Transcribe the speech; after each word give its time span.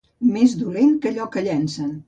Més 0.37 0.55
dolent 0.61 0.97
que 1.05 1.11
allò 1.11 1.31
que 1.37 1.47
llencen. 1.51 1.97